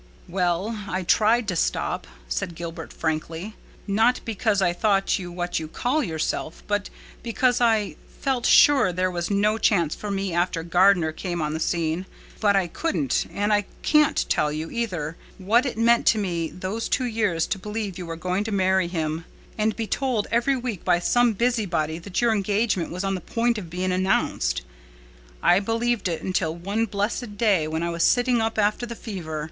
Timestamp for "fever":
28.95-29.39